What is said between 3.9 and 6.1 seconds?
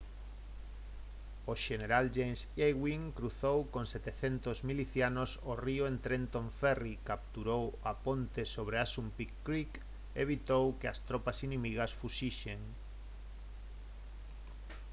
700 milicianos o río en